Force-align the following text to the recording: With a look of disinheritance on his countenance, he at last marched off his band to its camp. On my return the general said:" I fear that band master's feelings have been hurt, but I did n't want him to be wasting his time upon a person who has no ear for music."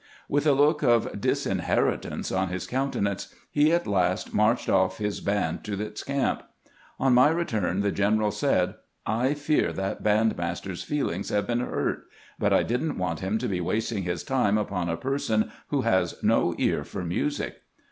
With 0.27 0.47
a 0.47 0.53
look 0.53 0.81
of 0.81 1.21
disinheritance 1.21 2.31
on 2.31 2.47
his 2.49 2.65
countenance, 2.65 3.31
he 3.51 3.71
at 3.71 3.85
last 3.85 4.33
marched 4.33 4.67
off 4.67 4.97
his 4.97 5.21
band 5.21 5.63
to 5.65 5.79
its 5.79 6.01
camp. 6.03 6.41
On 6.99 7.13
my 7.13 7.29
return 7.29 7.81
the 7.81 7.91
general 7.91 8.31
said:" 8.31 8.73
I 9.25 9.35
fear 9.35 9.71
that 9.73 10.01
band 10.01 10.35
master's 10.35 10.81
feelings 10.81 11.29
have 11.29 11.45
been 11.45 11.59
hurt, 11.59 12.05
but 12.39 12.51
I 12.51 12.63
did 12.63 12.81
n't 12.81 12.97
want 12.97 13.19
him 13.19 13.37
to 13.37 13.47
be 13.47 13.61
wasting 13.61 14.01
his 14.01 14.23
time 14.23 14.57
upon 14.57 14.89
a 14.89 14.97
person 14.97 15.51
who 15.67 15.81
has 15.81 16.15
no 16.23 16.55
ear 16.57 16.83
for 16.83 17.03
music." 17.05 17.61